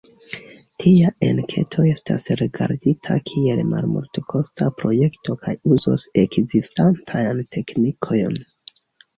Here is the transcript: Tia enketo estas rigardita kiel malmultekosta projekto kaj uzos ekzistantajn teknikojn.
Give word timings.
Tia 0.83 1.09
enketo 1.25 1.83
estas 1.89 2.31
rigardita 2.39 3.17
kiel 3.27 3.61
malmultekosta 3.73 4.71
projekto 4.81 5.37
kaj 5.45 5.55
uzos 5.77 6.07
ekzistantajn 6.25 7.45
teknikojn. 7.55 8.43